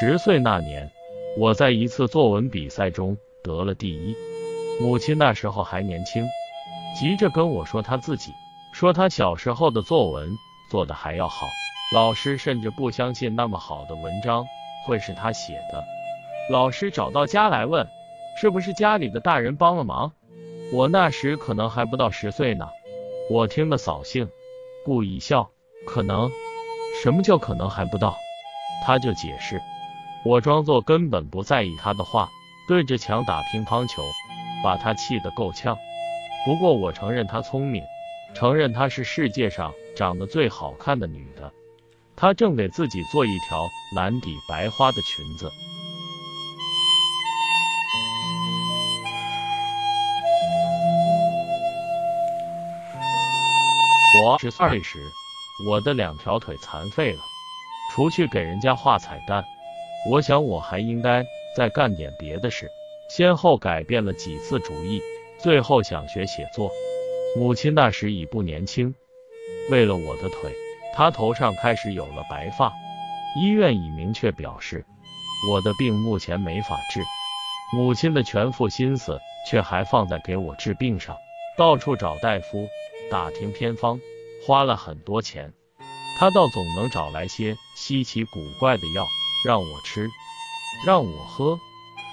[0.00, 0.90] 十岁那年，
[1.36, 4.16] 我在一次作文比赛中得了第一。
[4.80, 6.26] 母亲那时候还年轻，
[6.98, 8.32] 急着跟我说她自己，
[8.72, 10.30] 说她小时候的作文
[10.70, 11.46] 做的还要好。
[11.94, 14.46] 老师甚至不相信那么好的文章
[14.86, 15.84] 会是她写的。
[16.50, 17.86] 老师找到家来问，
[18.40, 20.10] 是不是家里的大人帮了忙？
[20.72, 22.66] 我那时可能还不到十岁呢。
[23.30, 24.28] 我听了扫兴，
[24.86, 25.50] 故意笑。
[25.86, 26.30] 可能？
[27.02, 28.16] 什么叫可能还不到？
[28.84, 29.60] 他就解释。
[30.24, 32.28] 我装作根本不在意他的话，
[32.68, 34.02] 对着墙打乒乓球，
[34.62, 35.76] 把他气得够呛。
[36.46, 37.82] 不过我承认他聪明，
[38.34, 41.52] 承认她是世界上长得最好看的女的。
[42.14, 45.50] 她正给自己做一条蓝底白花的裙子。
[54.24, 55.10] 我十岁时，
[55.66, 57.20] 我的两条腿残废了，
[57.92, 59.44] 除去给人家画彩蛋。
[60.10, 61.24] 我想我还应该
[61.56, 62.68] 再干点别的事，
[63.08, 65.00] 先后改变了几次主意，
[65.38, 66.70] 最后想学写作。
[67.36, 68.94] 母亲那时已不年轻，
[69.70, 70.52] 为了我的腿，
[70.94, 72.72] 她头上开始有了白发。
[73.40, 74.84] 医院已明确表示，
[75.50, 77.00] 我的病目前没法治。
[77.74, 81.16] 母亲的全副心思却还放在给我治病上，
[81.56, 82.68] 到处找大夫，
[83.10, 84.00] 打听偏方，
[84.44, 85.52] 花了很多钱。
[86.18, 89.06] 她倒总能找来些稀奇古怪的药。
[89.44, 90.08] 让我吃，
[90.86, 91.58] 让我喝，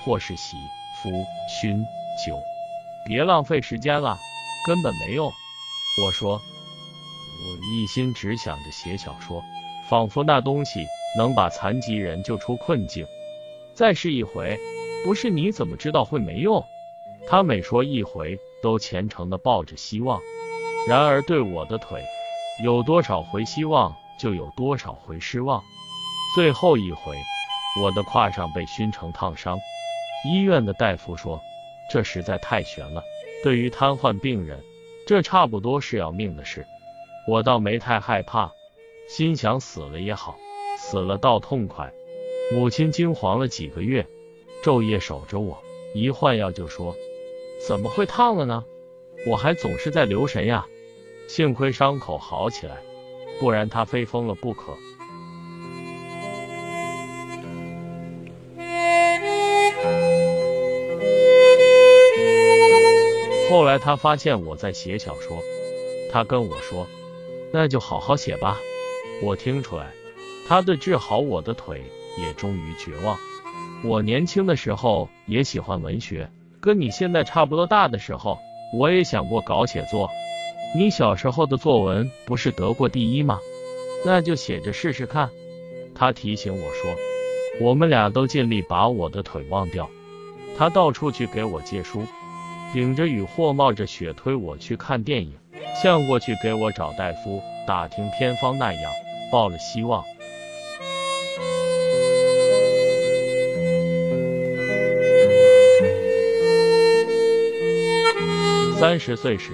[0.03, 0.57] 或是洗、
[1.01, 1.09] 敷、
[1.47, 1.85] 熏、
[2.25, 2.41] 酒，
[3.05, 4.17] 别浪费时间了，
[4.65, 5.31] 根本没用。
[6.03, 9.43] 我说，我一心只想着写小说，
[9.89, 13.05] 仿佛那东西能把残疾人救出困境。
[13.75, 14.59] 再试一回，
[15.05, 16.65] 不是你怎么知道会没用？
[17.27, 20.19] 他每说一回，都虔诚的抱着希望。
[20.87, 22.03] 然而对我的腿，
[22.63, 25.61] 有多少回希望，就有多少回失望。
[26.35, 27.17] 最后一回，
[27.81, 29.59] 我的胯上被熏成烫伤。
[30.25, 31.41] 医院的大夫说，
[31.91, 33.03] 这实在太悬了。
[33.43, 34.63] 对于瘫痪病人，
[35.07, 36.67] 这差不多是要命的事。
[37.27, 38.51] 我倒没太害怕，
[39.07, 40.37] 心想死了也好，
[40.77, 41.91] 死了倒痛快。
[42.53, 44.05] 母亲惊惶了几个月，
[44.63, 45.57] 昼夜守着我，
[45.95, 46.95] 一换药就说
[47.67, 48.63] ：“怎么会烫了呢？”
[49.27, 50.65] 我还总是在留神呀。
[51.27, 52.77] 幸亏伤口好起来，
[53.39, 54.77] 不然他非疯了不可。
[63.49, 65.41] 后来他发现我在写小说，
[66.11, 66.87] 他跟我说
[67.51, 68.57] ：“那就好好写吧。”
[69.23, 69.91] 我听出来，
[70.47, 71.81] 他对治好我的腿
[72.17, 73.17] 也终于绝望。
[73.83, 76.29] 我年轻的时候也喜欢文学，
[76.61, 78.37] 跟你现在差不多大的时候，
[78.73, 80.09] 我也想过搞写作。
[80.75, 83.39] 你小时候的作文不是得过第一吗？
[84.05, 85.29] 那就写着试试看。
[85.95, 86.95] 他提醒我说
[87.59, 89.89] ：“我们俩都尽力把我的腿忘掉。”
[90.55, 92.03] 他到处去给我借书。
[92.71, 95.33] 顶着雨或冒着雪推我去看电影，
[95.81, 98.91] 像过去给我找大夫打听偏方那样，
[99.31, 100.03] 抱了希望。
[108.77, 109.51] 三十岁时，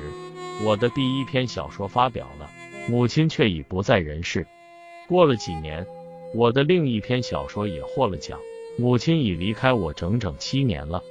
[0.64, 2.50] 我的第一篇小说发表了，
[2.90, 4.46] 母亲却已不在人世。
[5.08, 5.88] 过了几年，
[6.36, 8.38] 我的另一篇小说也获了奖，
[8.78, 11.02] 母亲已离开我整整七年了。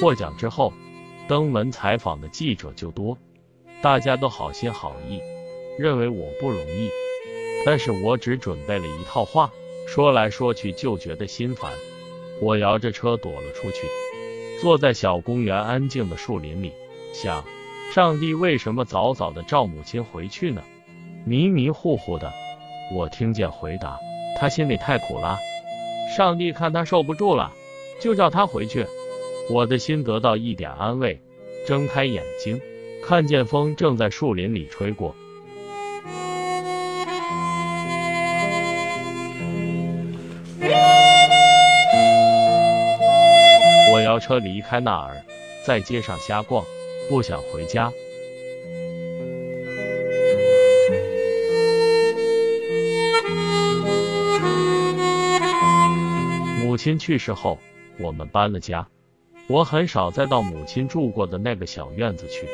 [0.00, 0.72] 获奖之后，
[1.28, 3.18] 登门采访的记者就多，
[3.82, 5.20] 大家都好心好意，
[5.78, 6.88] 认为我不容易。
[7.66, 9.50] 但是我只准备了一套话，
[9.86, 11.70] 说来说去就觉得心烦。
[12.40, 13.86] 我摇着车躲了出去，
[14.62, 16.72] 坐在小公园安静的树林里，
[17.12, 17.44] 想：
[17.92, 20.62] 上帝为什么早早的召母亲回去呢？
[21.26, 22.32] 迷迷糊糊的，
[22.94, 23.98] 我听见回答：
[24.38, 25.38] 他心里太苦了，
[26.16, 27.52] 上帝看他受不住了，
[28.00, 28.86] 就叫他回去。
[29.52, 31.20] 我的心得到一点安慰，
[31.66, 32.60] 睁开眼睛，
[33.02, 35.12] 看见风正在树林里吹过。
[43.92, 45.20] 我摇车离开那儿，
[45.66, 46.64] 在街上瞎逛，
[47.08, 47.90] 不想回家。
[56.62, 57.58] 母亲去世后，
[57.98, 58.86] 我们搬了家。
[59.50, 62.46] 我很少再到母亲住过的那个小院子去。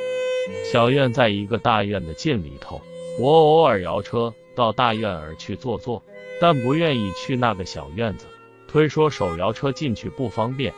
[0.73, 2.81] 小院在一个大院的近里头，
[3.21, 6.03] 我偶尔摇车到大院儿去坐坐，
[6.41, 8.25] 但不愿意去那个小院子，
[8.67, 10.73] 推说手摇车进去不方便。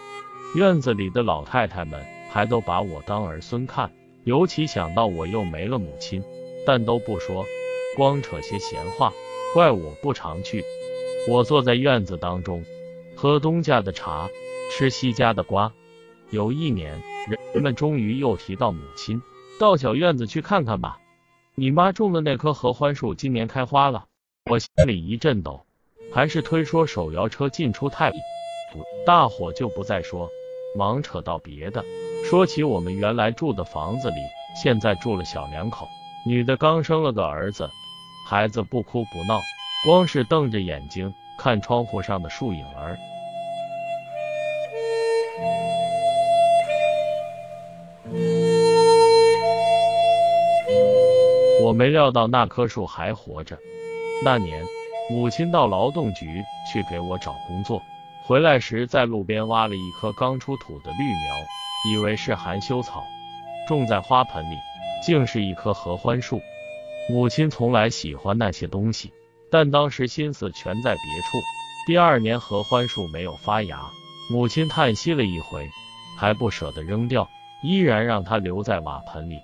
[0.56, 3.93] 院子里的老太太们还都把我当儿孙看，
[4.25, 6.25] 尤其想到我又没了母亲，
[6.67, 7.47] 但都不说，
[7.97, 9.12] 光扯些闲话，
[9.55, 10.65] 怪我不常去。
[11.29, 12.65] 我坐在院子当中，
[13.15, 14.29] 喝东家的茶，
[14.73, 15.73] 吃西家的瓜。
[16.31, 17.01] 有一年，
[17.55, 19.23] 人们终于又提到母亲，
[19.59, 20.99] 到小院子去看看吧。
[21.55, 24.05] 你妈种的那棵合欢树今年开花了，
[24.51, 25.65] 我心里一阵抖。
[26.13, 28.13] 还是推说手摇车进出太，
[29.07, 30.29] 大伙就不再说，
[30.77, 31.85] 忙扯到别的。
[32.25, 34.17] 说起我们原来住的房子里，
[34.63, 35.87] 现在住了小两口，
[36.27, 37.71] 女的刚生了个儿子，
[38.27, 39.41] 孩子不哭不闹，
[39.85, 42.99] 光是瞪着眼睛看窗户上的树影儿。
[51.79, 53.57] 没料到那棵树还活着。
[54.25, 54.65] 那年。
[55.11, 57.81] 母亲到劳动局去给我找工作，
[58.27, 63.03] 回来时在路边挖了一棵刚出土的绿苗，以为是含羞草，
[63.67, 64.57] 种在花盆里，
[65.03, 66.43] 竟是一棵合欢树。
[67.09, 69.11] 母亲从来喜欢那些东西，
[69.51, 71.39] 但当时心思全在别处。
[71.87, 73.81] 第二年合欢树没有发芽，
[74.31, 75.67] 母亲叹息了一回，
[76.19, 77.27] 还不舍得扔掉，
[77.63, 79.39] 依然让它留在瓦盆里。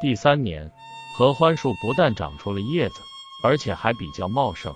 [0.00, 0.70] 第三年，
[1.14, 3.00] 合欢树不但长出了叶子，
[3.44, 4.72] 而且还比较茂盛。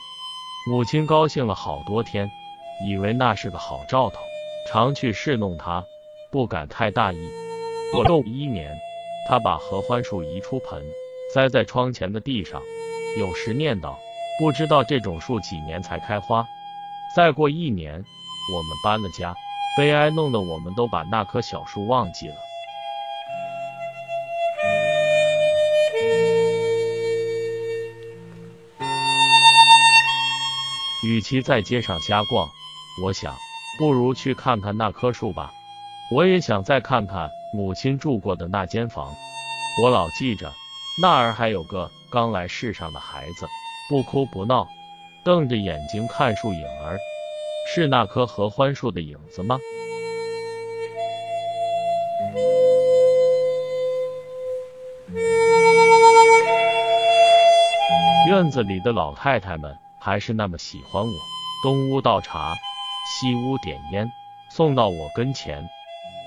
[0.69, 2.31] 母亲高兴了好多天，
[2.87, 4.19] 以为那是个好兆头，
[4.69, 5.85] 常去侍弄它，
[6.31, 7.31] 不敢太大意。
[7.93, 8.77] 过了一年，
[9.29, 10.83] 他把合欢树移出盆，
[11.33, 12.61] 栽在窗前的地上，
[13.19, 13.95] 有时念叨
[14.39, 16.45] ：“不知道这种树几年才开花。”
[17.17, 19.35] 再过一年，我们搬了家，
[19.79, 22.37] 悲哀弄得我们都把那棵小树忘记了。
[31.03, 32.49] 与其在街上瞎逛，
[33.05, 33.37] 我想
[33.79, 35.53] 不如去看看那棵树吧。
[36.11, 39.15] 我也想再看看母亲住过的那间房。
[39.83, 40.53] 我老记着
[41.03, 43.47] 那儿还有个刚来世上的孩子，
[43.89, 44.67] 不哭不闹，
[45.25, 46.99] 瞪着眼睛看树影儿，
[47.69, 49.59] 是那棵合欢树的影子吗？
[58.29, 59.77] 院子里的老太太们。
[60.07, 61.13] 还是那么喜欢我，
[61.65, 62.55] 东屋倒茶，
[63.09, 64.09] 西屋点烟，
[64.49, 65.69] 送到我跟前。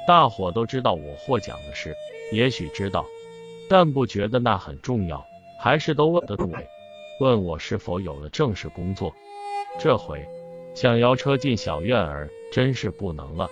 [0.05, 1.95] 大伙都知道我获奖的事，
[2.33, 3.05] 也许知道，
[3.69, 5.25] 但不觉得那很重要，
[5.57, 6.67] 还是都问的对，
[7.21, 9.13] 问我是否有了正式工作。
[9.79, 10.27] 这回
[10.75, 13.49] 想摇车进小院儿，真是不能了。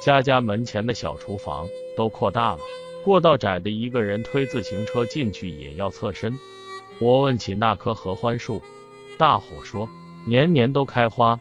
[0.00, 1.66] 家家门前的小厨房
[1.96, 2.60] 都扩大了，
[3.04, 6.38] 过道窄的一个人推自行车进去也要侧身。
[7.00, 8.62] 我问起那棵合欢树。
[9.18, 9.88] 大伙说
[10.26, 11.40] 年年都开花，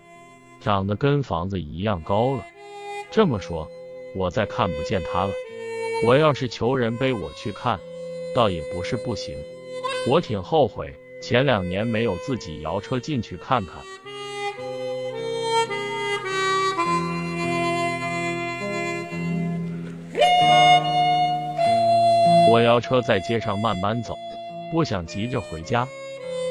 [0.61, 2.45] 长得跟房子一样高了。
[3.11, 3.69] 这么说，
[4.15, 5.31] 我再看不见它了。
[6.05, 7.77] 我要是求人背我去看，
[8.33, 9.35] 倒也不是不行。
[10.07, 13.75] 我挺后悔前两年没有自己摇车进去看看。
[22.49, 24.15] 我摇车在街上慢慢走，
[24.71, 25.85] 不想急着回家。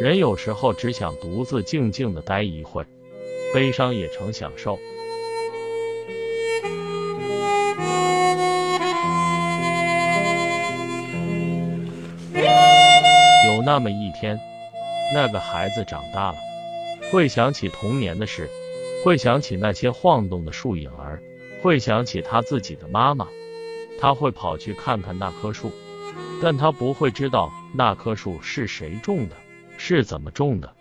[0.00, 2.84] 人有时候只想独自静静的待一会，
[3.54, 4.76] 悲伤也成享受。
[13.46, 14.38] 有那么一天，
[15.14, 16.38] 那个孩子长大了，
[17.12, 18.50] 会想起童年的事，
[19.04, 21.22] 会想起那些晃动的树影儿，
[21.62, 23.28] 会想起他自己的妈妈，
[24.00, 25.70] 他会跑去看看那棵树，
[26.42, 29.36] 但他不会知道那棵树是谁种的。
[29.76, 30.74] 是怎么种的？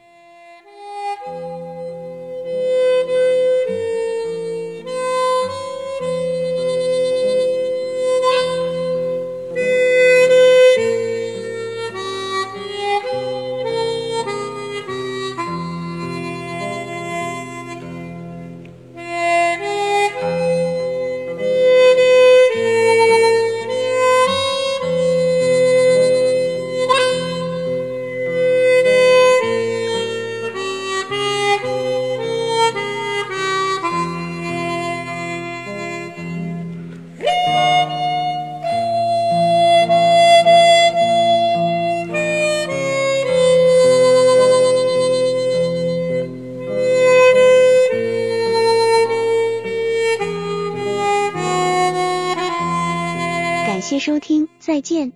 [54.74, 55.13] 再见。